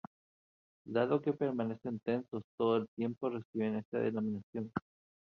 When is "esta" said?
3.75-3.99